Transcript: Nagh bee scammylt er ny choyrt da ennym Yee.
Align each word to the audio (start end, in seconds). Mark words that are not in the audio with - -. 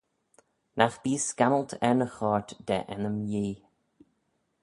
Nagh 0.77 0.97
bee 1.03 1.19
scammylt 1.27 1.71
er 1.87 1.95
ny 1.97 2.09
choyrt 2.15 2.49
da 2.67 2.77
ennym 2.93 3.17
Yee. 3.31 3.57